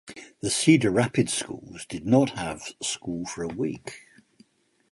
[0.39, 3.99] The Cedar Rapids Schools did not have school for a week.